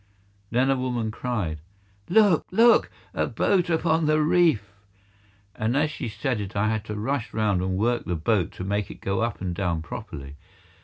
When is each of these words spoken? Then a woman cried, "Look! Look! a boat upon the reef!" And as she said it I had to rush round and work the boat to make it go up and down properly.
Then 0.49 0.71
a 0.71 0.75
woman 0.75 1.11
cried, 1.11 1.59
"Look! 2.09 2.47
Look! 2.49 2.89
a 3.13 3.27
boat 3.27 3.69
upon 3.69 4.07
the 4.07 4.19
reef!" 4.19 4.73
And 5.55 5.77
as 5.77 5.91
she 5.91 6.09
said 6.09 6.41
it 6.41 6.55
I 6.55 6.69
had 6.69 6.83
to 6.85 6.95
rush 6.95 7.31
round 7.35 7.61
and 7.61 7.77
work 7.77 8.05
the 8.05 8.15
boat 8.15 8.51
to 8.53 8.63
make 8.63 8.89
it 8.89 8.99
go 8.99 9.21
up 9.21 9.41
and 9.41 9.53
down 9.53 9.83
properly. 9.83 10.37